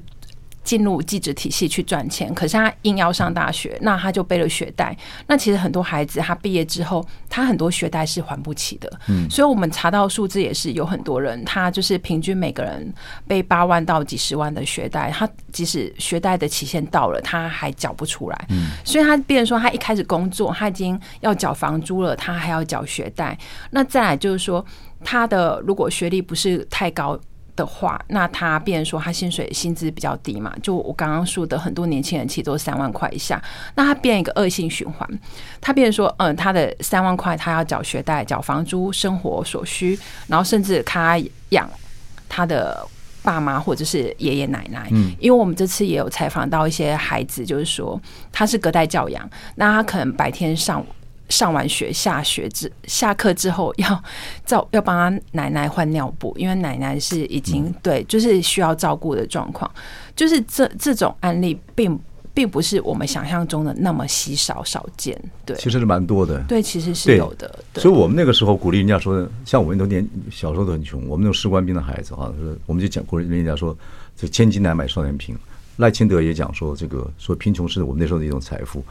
[0.64, 4.96] 进入技职体系去赚钱，可是他硬要上大学，那他就背了学贷。
[5.26, 8.90] 那其实很多孩子他毕业之后，他很多学贷是还不起的。
[9.08, 12.92] 嗯，所以我们查到数字也是有很多人，他就是平均每个人
[13.26, 18.46] 背八万到几十万的学贷，他即使学贷的期限到了，他还缴不出来。
[18.50, 23.36] 嗯，所以他变成说，他一开始工作，他已经要缴房租了，他还要缴学贷。
[23.70, 24.64] 那再来就是说，
[25.04, 27.18] 他的如果学历不是太高。
[27.54, 30.54] 的话，那他变成说他薪水薪资比较低嘛？
[30.62, 33.42] 就我刚刚说的，很多年轻人其实都是三万块以下。
[33.74, 35.08] 那他变一个恶性循环，
[35.60, 41.18] 他变成说，嗯，他的三万块他要缴学贷、缴房租、生活所需，然后甚至他
[41.50, 41.70] 养
[42.28, 42.86] 他的
[43.22, 44.88] 爸妈或者是爷爷奶奶。
[44.90, 48.00] 嗯，因为我们这次也有采访到一些孩子，就是说
[48.32, 50.84] 他是隔代教养，那他可能白天上。
[51.32, 54.04] 上完学下学之下课之后要
[54.44, 59.70] 照要帮他奶奶换尿布，因为奶奶是已经、嗯、对，就是需要照顾的状况。
[60.14, 61.98] 就是这这种案例并
[62.34, 65.18] 并不是我们想象中的那么稀少少见。
[65.46, 66.38] 对，其实是蛮多的。
[66.48, 67.50] 对，其实是有的。
[67.76, 72.30] 所以，我们那个时候鼓励人家说，像我们都年小时候都很穷，我们那种士官兵的孩子哈，
[72.66, 73.74] 我们就讲鼓励人家说，
[74.14, 75.34] 这千金难买少年贫。
[75.78, 78.84] 赖清德也讲说，这个说贫穷是我们那时候的一种财富。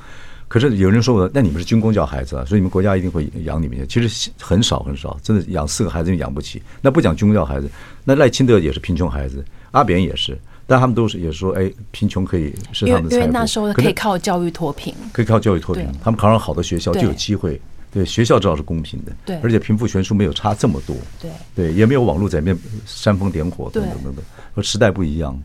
[0.51, 3.87] 可是有人说我，那你们是军工教孩子啊，所以你们国家一定会养你们。
[3.87, 6.61] 其实很少很少，真的养四个孩子就养不起。
[6.81, 7.69] 那不讲军工教孩子，
[8.03, 10.37] 那赖清德也是贫穷孩子，阿扁也是，
[10.67, 13.21] 但他们都是也说，哎，贫穷可以是他们的财富。
[13.21, 17.57] 因为那时候可以靠教育脱贫，可以靠教育脱贫，他们考上好的学校就有机会。
[17.89, 25.41] 对，学校至少是公平的，对，而且贫富悬殊没有差这么多，对，对，也没有网络在那边煽风点火等等等等，和时代不一样。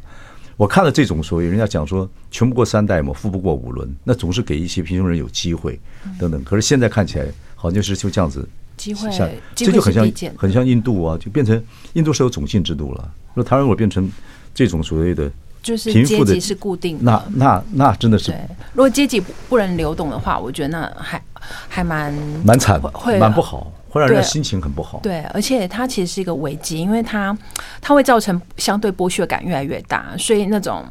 [0.56, 5.78] 我看了这种所谓人家讲说穷不过三代嘛，富不过五轮，那总是给一些贫穷人有机会
[6.18, 6.42] 等等。
[6.44, 9.10] 可是现在看起来好像是就这样子，机会，
[9.54, 13.12] 这就很像很像印度啊，就变成印度是有种姓制度了。
[13.34, 14.10] 那台湾如果变成
[14.54, 15.30] 这种所谓的
[15.62, 18.32] 就是阶级是固定的，那那那真的是，
[18.72, 21.22] 如果阶级不能流动的话，我觉得那还
[21.68, 22.14] 还蛮
[22.44, 23.70] 蛮惨，会蛮不好。
[23.96, 25.00] 会让人心情很不好。
[25.02, 27.36] 对，而且它其实是一个危机，因为它
[27.80, 30.84] 它会造成相对剥削感越来越大，所以那种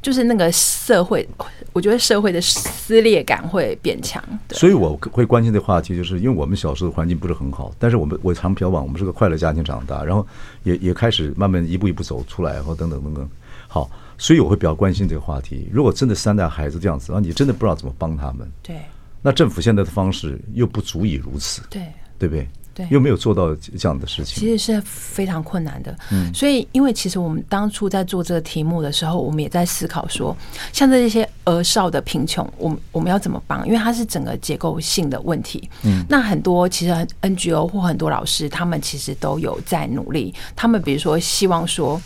[0.00, 1.28] 就是那个社会，
[1.72, 4.22] 我觉得社会的撕裂感会变强。
[4.50, 10.26] 所以我会关心的话题，就是因为我们小时候的环境不是很好，但是我们我常标榜我们是个快乐家庭长大，然后
[10.62, 13.28] 也也开始慢慢一步一步走出来，然后等等等等。
[13.66, 15.68] 好，所以我会比较关心这个话题。
[15.72, 18.76] 如果真的三代孩子这样子，然后你真的不知道怎么帮他们，对，
[19.20, 21.82] 那政府现在的方式又不足以如此，对。
[22.18, 22.48] 对不对？
[22.74, 25.92] 对，又没有做到这样的事情，其实是非常困难的。
[26.12, 30.36] 嗯，所以因为其实我们当初在做这个题目的时候，我们也在思考说，
[30.72, 33.66] 像这些儿少的贫穷，我们我们要怎么帮？
[33.66, 35.68] 因为它是整个结构性的问题。
[35.82, 40.32] 嗯，那很多其实 NGO 或很多老师，他们其实都有在努力。
[40.54, 42.00] 他们比如说希望说，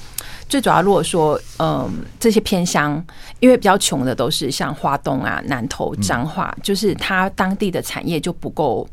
[0.48, 1.86] 最主要如果说，嗯，
[2.18, 3.04] 这些偏乡，
[3.40, 8.88] 因为比较穷的都是像花东啊、南投、彰化，就是它当地的产业就不够。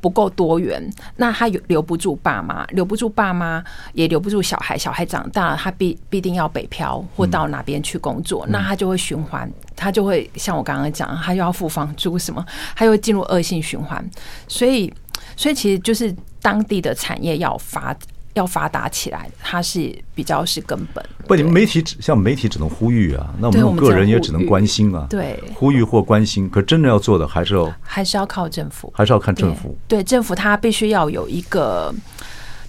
[0.00, 0.82] 不够多元，
[1.16, 4.76] 那他有留不住爸妈，留不住爸妈，也留不住小孩。
[4.78, 12.44] 小孩长大了，他必必定要北漂或到哪边去工作，嗯、那他就会循环，他就会像我刚刚讲，他又要付房租什么，
[12.76, 14.04] 他又会进入恶性循环。
[14.46, 14.92] 所以，
[15.36, 17.96] 所以其实就是当地的产业要发。
[18.38, 21.04] 要发达起来，它是比较是根本。
[21.26, 25.06] 不，你们媒体只像媒体只能呼吁啊，那我们个人也只能关心啊。
[25.10, 29.76] 对，呼吁或关心，可真正要做的还是要还是要靠政府，还是要看政府。
[29.86, 31.94] 对，政府他必须要有一个，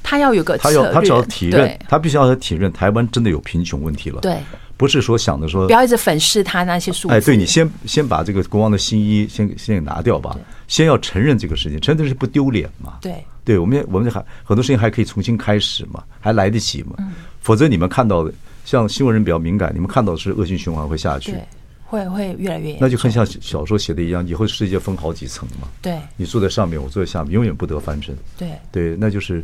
[0.04, 4.20] 他要有个他要他只要体认，他必须要体认台湾真的有贫穷问题了。
[4.22, 4.38] 对，
[4.76, 7.14] 不是说想着说不要一直粉饰他那些数字。
[7.14, 10.36] 哎，对你先先把这个国王的新衣先先给拿掉吧，
[10.68, 12.98] 先要承认这个事情，承认是不丢脸嘛。
[13.02, 16.96] 对，对我们我们还很多事情还可以重新开始嘛，还来得及嘛。
[17.42, 18.32] 否则你们看到的，
[18.64, 21.36] 像新闻人比较敏感，你们看到的是恶性循环会下去，
[21.84, 22.78] 会会越来越严重。
[22.80, 25.68] 那就很像小说写的一样，以后世界分好几层嘛。
[25.82, 28.16] 对，你坐在上面，我坐在下面，永远不得翻身。
[28.38, 29.44] 对对，那就是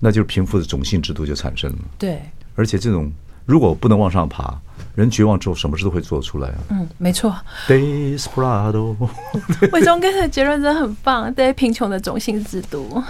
[0.00, 1.78] 那就是贫富的种姓制度就产生了。
[1.98, 2.18] 对，
[2.54, 3.12] 而且这种
[3.44, 4.58] 如果不能往上爬，
[4.94, 6.58] 人绝望之后，什么事都会做出来啊。
[6.70, 7.36] 嗯，没错。
[7.68, 8.96] Desperado，
[9.70, 11.30] 伟忠哥的结论真的很棒。
[11.34, 13.02] 对，贫穷的种姓制度。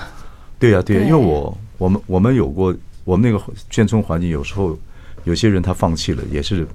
[0.58, 4.78] 对呀，对呀，因为我我们我们有过我们那个眷村环境，有时候
[5.24, 6.66] 有些人他放弃了，也是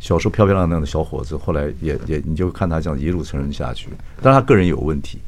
[0.00, 3.88] 小时候漂漂亮亮的小伙子，后来也也你就看他这样一路成人下去。
[4.20, 5.18] 当然他个人有问题，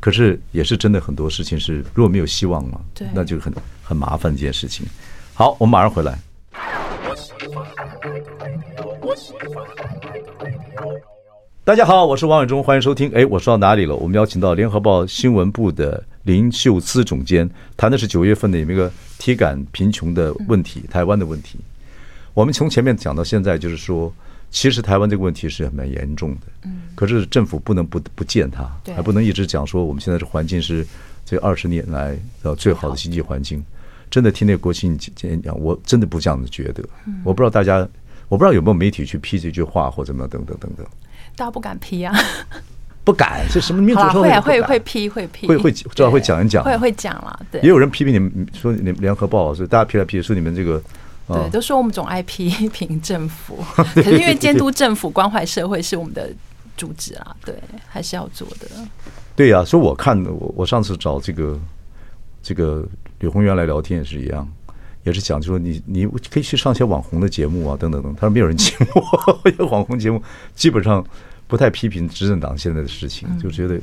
[0.00, 2.80] 可是也是真的很多事情是如果没有希望了，
[3.12, 4.86] 那就很很麻烦这件事情。
[5.34, 6.18] 好，我们马上回来。
[11.64, 13.08] 大家好，我是王伟忠，欢迎收听。
[13.14, 13.94] 哎，我说到哪里了？
[13.94, 21.58] 我们邀请到联合报新闻部的林秀姿总监，谈的是九月份的一个体感贫穷的问题，台湾的问题。
[22.34, 24.12] 我们从前面讲到现在，就是说，
[24.50, 26.40] 其实台湾这个问题是蛮严重的。
[26.64, 26.82] 嗯。
[26.94, 30.86] 可是政府不能不不见它，还不能一直讲说我们现在这环境是
[31.24, 33.62] 这二十年来的最好的经济环境。
[34.10, 36.84] 真的听那个国庆演讲，我真的不这样子觉得。
[37.24, 37.78] 我不知道大家，
[38.28, 40.86] 我不知道有没有媒体去批这句话或怎么等等等等。
[41.34, 42.14] 大家不敢批啊，
[43.04, 44.30] 不敢，这什么民主社会？
[44.40, 47.40] 会会会批会批，会会至少会讲一讲，会会讲了。
[47.50, 50.82] 对，也有人批评你们，说你们联合报是大家批来批去，说你们这个，
[51.26, 53.58] 对，都说我们总爱批评政府，
[53.94, 56.30] 可是因为监督政府、关怀社会是我们的
[56.76, 57.54] 主旨啊，对，
[57.88, 58.66] 还是要做的。
[59.34, 61.58] 对呀，所以我看我我上次找这个
[62.42, 62.86] 这个。
[63.22, 64.44] 李鸿源来聊天也是一样，
[65.04, 68.12] 也是讲就说你你可以去上一些网红的节目啊，等等等。
[68.16, 70.20] 他说没有人请我， 网红节目
[70.56, 71.06] 基本上
[71.52, 73.78] 不太批评执政党现在的事情，就觉得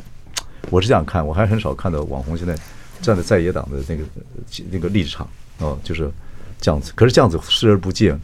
[0.71, 2.55] 我是这样看，我还很少看到网红现在
[2.99, 4.03] 站在在野党的那个
[4.71, 5.29] 那个立场
[5.59, 6.09] 哦，就是
[6.59, 6.91] 这样子。
[6.95, 8.19] 可是这样子视而不见，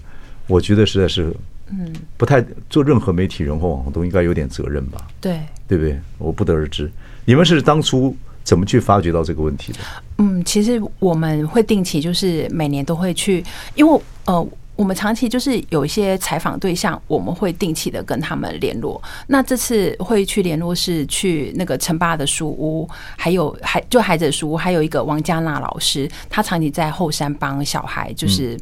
[0.48, 1.32] 我觉得实在是
[1.68, 5.06] 嗯不太做任何媒体人或网红都应该有点责任吧？
[5.22, 5.96] 对对不对？
[6.18, 6.92] 我不得而知。
[7.24, 8.18] 你们是当初。
[8.44, 9.80] 怎么去发掘到这个问题的？
[10.20, 19.02] 嗯，其实我们会定期，就是每年都会去，因为呃，我们长期就是有一些采访对象，我们会定期的跟他们联络。
[19.28, 28.60] 那这次会去联络是去那个陈爸的书屋，还有还就孩子的书屋，还有一个王佳娜老师，他长期在后山帮小孩，就是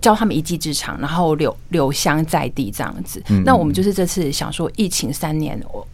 [0.00, 3.22] 教他们一技之长，然后留留香在地这样子。
[3.44, 5.86] 那我们就是这次想说，疫情三年我。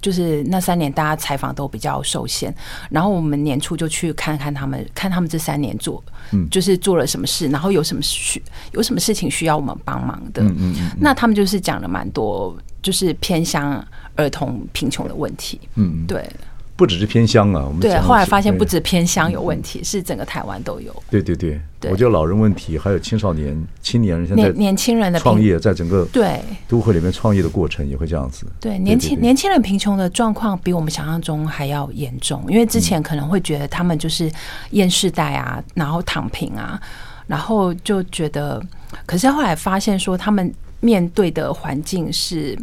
[0.00, 2.54] 就是那三年，大家采访都比较受限，
[2.90, 6.02] 然后我们年初就去看看他们，看他们这三年做，
[6.32, 10.42] 嗯就是做了什么事，然后有什么需有什么事情需要我们帮忙的。
[10.42, 15.60] 嗯嗯那他们就是讲了蛮多，就是偏向儿童贫穷的问题。
[15.74, 16.28] 嗯，对。
[16.76, 20.94] 不只是偏乡啊，我们对，后来发现不止偏乡有问题，是整个台湾都有。
[21.08, 21.58] 对对对，
[21.90, 28.44] 我觉得老人问题，还有青少年、青年人现在年轻人的创业，在整个对都会里面创业的过程也会这样子。
[28.60, 34.30] 对，年轻年轻人贫穷的状况比我们想象中还要严重，因为之前可能会觉得他们就是
[34.72, 36.78] 厌世代啊，然后躺平啊，
[37.26, 38.62] 然后就觉得，
[39.06, 42.54] 可是后来发现说他们面对的环境是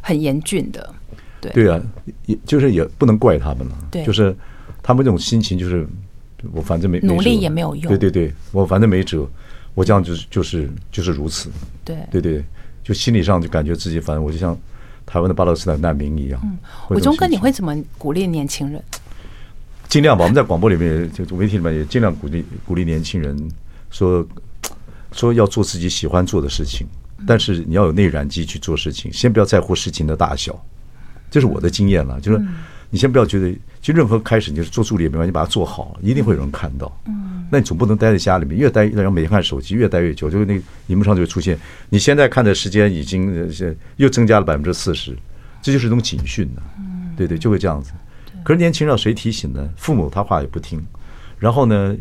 [0.00, 0.94] 很严峻的。
[1.50, 1.80] 对啊，
[2.26, 3.78] 也就是也不能怪他们了。
[3.90, 4.34] 对，就是
[4.82, 5.86] 他们这种心情，就是
[6.52, 7.88] 我反正没努力也没有用。
[7.88, 9.28] 对对对，我反正没辙，
[9.74, 11.50] 我这样就是就是就是如此。
[11.84, 12.44] 对对对，
[12.84, 14.56] 就心理上就感觉自己反正我就像
[15.04, 16.40] 台湾的巴勒斯坦难民一样。
[16.44, 16.56] 嗯，
[16.90, 18.82] 伟忠哥，你会怎么鼓励年轻人？
[19.88, 23.36] 尽量吧，我们在广播里面就媒体里面也尽量鼓励鼓励年轻人
[23.90, 24.26] 说
[25.12, 26.86] 说要做自己喜欢做的事情，
[27.26, 30.58] 但是你要有内燃机去做事情，先不要在乎事情的大小。
[31.32, 32.40] 这是我的经验了，就是
[32.90, 36.94] 你先不要觉得，就任何开始，你就是做助理也没关系，把它做好，一定会有人看到。
[37.06, 43.50] 嗯，那你总不能待在家里面，越待越，然后每天看手机，越待越久，就是那个荧幕上就会出现，你现在看的时间已经
[43.96, 45.16] 又增加了百分之四十，
[45.62, 46.62] 这就是一种警讯呢。
[46.78, 47.92] 嗯，对对，就会这样子。
[48.44, 49.66] 可是年轻人谁提醒呢？
[49.76, 50.84] 父母他话也不听，
[51.38, 51.96] 然后呢，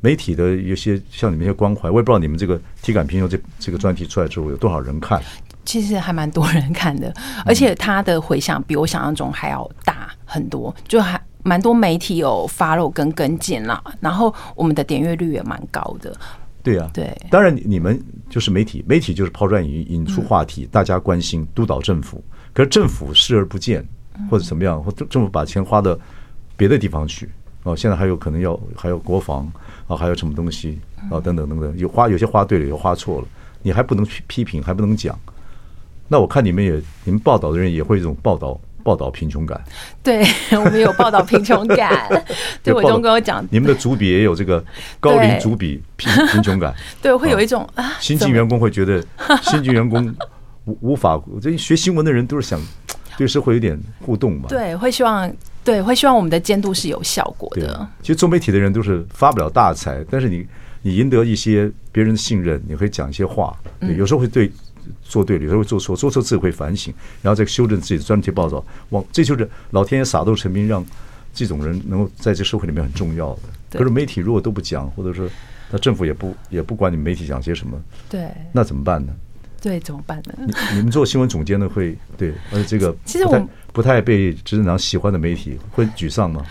[0.00, 5.20] 媒体的有些像你们一些关怀，我也不知道你们这个体感贫穷这这个专题出来之后有多少人看。
[5.64, 7.12] 其实还蛮多人看的，
[7.44, 13.82] 而且他的回响比我想象中还要大很多，就还蛮多媒体有 follow 跟跟进啦。
[14.00, 16.14] 然后我们的点阅率也蛮高的。
[16.62, 18.00] 对啊，对，当然你们
[18.30, 22.22] 就是媒体，媒体就是抛砖引引出话题，大家关心，督导政府。
[22.52, 23.84] 可是政府视而不见，
[24.30, 25.98] 或者怎么样，或政府把钱花到
[26.56, 27.28] 别的地方去
[27.64, 27.74] 哦。
[27.76, 29.50] 现在还有可能要还有国防
[29.88, 30.78] 啊，还有什么东西
[31.10, 33.26] 啊，等等等等，有花有些花对了，有花错了。
[33.62, 35.18] 你还不能批批评，还不能讲。
[36.08, 36.72] 那我看你们也，
[37.04, 39.58] 你们报道的人也会一种报道报道贫穷感。
[40.02, 42.06] 对，我们有报道贫穷感。
[42.62, 44.62] 对，伟忠跟我讲，你们的主笔也有这个
[45.00, 46.74] 高龄主笔贫贫穷感。
[47.00, 49.02] 对，会有一种啊，新进员工会觉得
[49.42, 50.14] 新进员工
[50.66, 52.60] 无无法，这学新闻的人都是想
[53.16, 54.48] 对社会有点互动嘛。
[54.48, 55.32] 对，会希望
[55.64, 57.88] 对，会希望我们的监督是有效果的。
[58.02, 60.46] 其实做媒体的人都是发不了大财，但是你
[60.82, 63.56] 你赢得一些别人的信任，你可以讲一些话，
[63.96, 64.52] 有时候会对。
[65.02, 68.64] 做对了，有时候会做错，做错自己会反省，然后再修正自己的专题报道。
[68.90, 70.84] 往这就是老天爷撒豆成兵，让
[71.32, 73.78] 这种人能够在这社会里面很重要的。
[73.78, 75.28] 可是媒体如果都不讲，或者说
[75.70, 79.12] 那政府也不也不管你们媒体讲些什么，对，那怎么办呢？
[79.60, 80.34] 对，怎么办呢？
[80.38, 86.44] 你你们做新闻总监的会对，而且这个其实我不太被执政党喜欢的媒体会沮丧吗？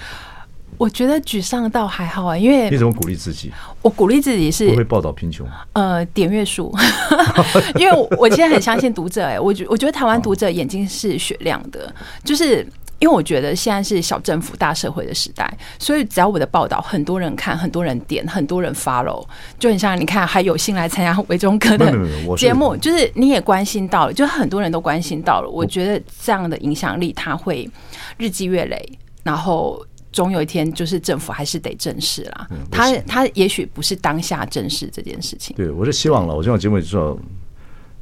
[0.78, 3.52] 我觉得沮丧倒还好啊，因为你怎么鼓励自己？
[3.82, 5.48] 我鼓励自己是不会报道贫穷。
[5.74, 6.74] 呃，点阅数
[7.78, 9.26] 因为我现在很相信读者。
[9.26, 11.94] 哎，我觉我觉得台湾读者眼睛是雪亮的，
[12.24, 12.68] 就是
[12.98, 19.24] 因为我觉得现在是小政府大社会的时代，所以只要我的报道很多人看，很多人点，很多人 follow，
[19.60, 21.92] 就很像你看还有幸来参加维中哥的
[22.36, 25.50] 节目，就是你也关心到了，就很多人都关心到了。
[25.50, 27.70] 我觉得这样的影响力，它会
[28.18, 29.86] 日积月累，然后。
[30.12, 32.50] 总有一天，就是政府还是得正视啦。
[32.70, 35.56] 他他也许不是当下正视这件事情。
[35.56, 36.36] 对，我是希望了。
[36.36, 37.18] 我希望节目至少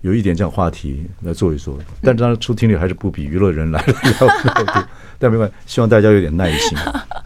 [0.01, 1.77] 有一点这样话题来做一做。
[2.01, 4.87] 但当然，收听率还是不比娱乐人来的要。
[5.19, 6.77] 但没关系，希望大家有点耐心。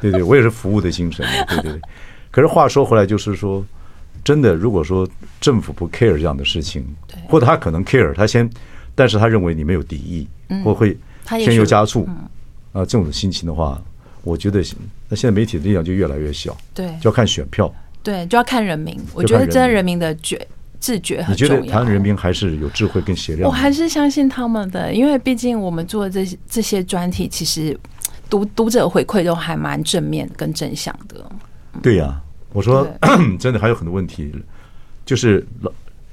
[0.01, 1.25] 对对，我也是服务的精神。
[1.47, 1.81] 对对对。
[2.29, 3.63] 可是话说回来，就是说，
[4.23, 5.07] 真的，如果说
[5.39, 6.83] 政府不 care 这样的事情，
[7.29, 8.49] 或者他可能 care，他先，
[8.95, 10.27] 但是他认为你没有敌意，
[10.63, 12.05] 或会添油加醋
[12.73, 13.81] 啊，这种心情的话。
[14.23, 14.63] 我觉得，
[15.09, 18.97] 那现在媒体的力量就越来越小，对，就要看选票，对，就要看人民。
[19.13, 20.47] 我觉得真的人民的觉
[20.79, 21.55] 自觉很重要。
[21.55, 23.47] 你觉得台湾人民还是有智慧跟协调？
[23.47, 27.77] 我还是相信他们的，因为毕竟我们做的这些这些专题，其实
[28.29, 31.29] 读读者回馈都还蛮正面跟正向的。
[31.81, 32.21] 对呀，
[32.53, 32.87] 我说
[33.37, 34.33] 真的还有很多问题，
[35.05, 35.45] 就是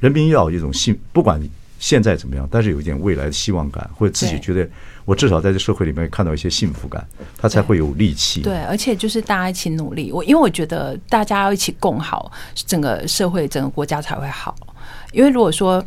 [0.00, 1.40] 人民要有一种信，不管
[1.80, 4.68] 现在怎么样，但是有一点未来的希望感，或者自己觉得。
[5.06, 7.04] 我至少在这社会里面看到一些幸福感，
[7.36, 8.42] 他才会有力气。
[8.42, 10.12] 对，而且就是大家一起努力。
[10.12, 14.54] 我因为我觉得大家要一起共好，整个社会、整个国家才会好。
[15.10, 15.84] 因为如果说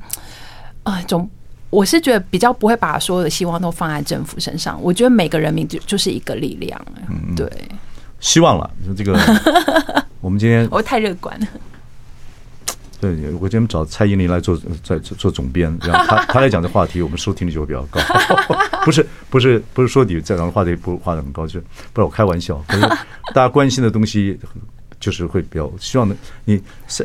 [0.81, 1.29] 啊，总
[1.69, 4.77] 我是觉得比较不会把所有的希望都放在政府身上。
[4.81, 6.85] 我觉得每个人民就就是一个力量。
[7.07, 7.49] 嗯，对，
[8.19, 9.17] 希望了这个。
[10.19, 11.47] 我们今天我太乐观了。
[13.11, 17.99] 对，我今天找蔡依林来做在做做总编，然后他 他来讲这话题，我们收听率就会比较高。
[18.85, 22.63] 不是不是不是说你在讲的话题不画的很高，就是不是我开玩笑。
[22.65, 22.81] 可是
[23.35, 24.39] 大家关心的东西
[25.01, 26.61] 就是会比较希望的，你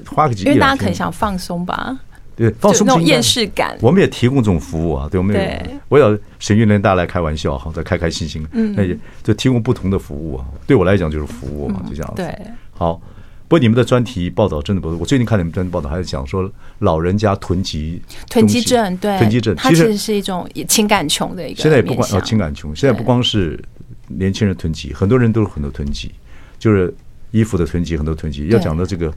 [0.06, 1.98] 花个几，因为大家可能想放松吧。
[2.36, 3.76] 对，放松那种厌世感。
[3.80, 8.46] 我们也提供这种服务啊，对，我们也我要沈玉莲大家来开玩笑哈，再开开心心。
[8.52, 10.44] 嗯，那也就提供不同的服务啊。
[10.64, 12.22] 对我来讲就是服务嘛，就这样子。
[12.22, 12.38] 对，
[12.72, 13.00] 好。
[13.48, 16.48] 不过你们的专题报道真的不错，我最近看你们专题报道，还是讲说
[16.80, 21.62] 老人家囤积囤积症，对囤积症，它其实是一种情感穷的一个。
[21.62, 23.58] 现在也不光哦，情感穷，现在不光是
[24.08, 26.12] 年轻人囤积，很多人都有很多囤积，
[26.58, 26.94] 就是
[27.30, 28.46] 衣服的囤积，很多囤积。
[28.48, 29.10] 要讲到这个，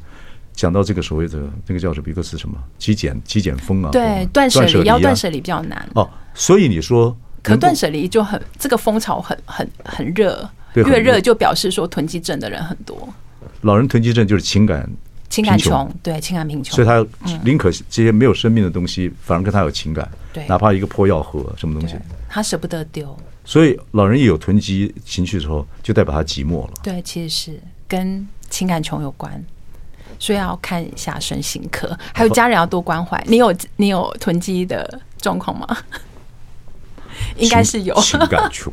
[0.53, 3.89] 讲到这个所谓的那个叫什么一个是什么极简极简风啊？
[3.91, 6.09] 对，断舍离要断舍离比较难哦。
[6.34, 7.13] 所以你说，
[7.43, 13.13] 可断舍离就很这个风潮很很很热，越热就表示说囤积症的人很多。
[13.61, 14.89] 老人囤积症就是情感
[15.29, 17.05] 情感穷，对情感贫穷，所以他
[17.43, 21.95] 宁可这些没有生命的东西，反而跟他有情感，对，哪怕一个破药盒什么东西，
[22.29, 23.17] 他舍不得丢。
[23.43, 26.73] 所以老人一有囤积情绪的时候，就代表他寂寞了。
[26.83, 29.43] 对，其实是跟情感穷有关，
[30.19, 33.21] 所以要看一下身心科，还有家人要多关怀。
[33.27, 35.65] 你有你有囤积的状况吗？
[37.38, 38.72] 应该是有情感穷，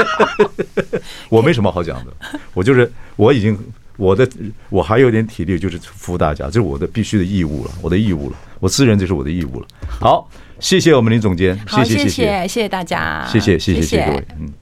[1.28, 2.12] 我没什么好讲的，
[2.54, 3.58] 我就是我已经。
[3.98, 4.28] 我的
[4.68, 9.66] 我还有点体力，就是服务大家，这是我的必须的义务了，我的义务了，我自认这是我的义务了。
[9.88, 10.28] 好，
[10.60, 14.52] 谢谢我们林总监，谢谢谢谢谢谢大家，谢谢谢谢谢谢各位，嗯。